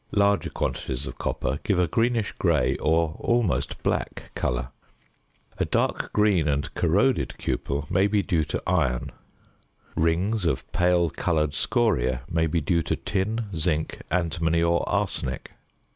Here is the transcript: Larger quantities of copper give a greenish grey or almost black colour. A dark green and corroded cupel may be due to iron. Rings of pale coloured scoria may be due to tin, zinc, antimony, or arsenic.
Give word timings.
Larger 0.13 0.49
quantities 0.49 1.05
of 1.05 1.19
copper 1.19 1.59
give 1.63 1.77
a 1.77 1.87
greenish 1.87 2.31
grey 2.31 2.75
or 2.77 3.17
almost 3.19 3.83
black 3.83 4.31
colour. 4.33 4.69
A 5.59 5.65
dark 5.65 6.11
green 6.11 6.47
and 6.47 6.73
corroded 6.73 7.35
cupel 7.37 7.85
may 7.87 8.07
be 8.07 8.23
due 8.23 8.43
to 8.45 8.63
iron. 8.65 9.11
Rings 9.95 10.43
of 10.45 10.65
pale 10.71 11.11
coloured 11.11 11.53
scoria 11.53 12.23
may 12.27 12.47
be 12.47 12.59
due 12.61 12.81
to 12.81 12.95
tin, 12.95 13.45
zinc, 13.55 14.01
antimony, 14.09 14.63
or 14.63 14.89
arsenic. 14.89 15.51